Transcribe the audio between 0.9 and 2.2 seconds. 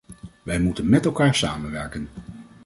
elkaar samenwerken.